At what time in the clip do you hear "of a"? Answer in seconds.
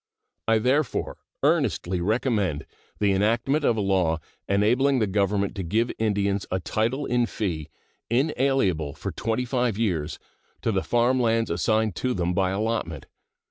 3.63-3.81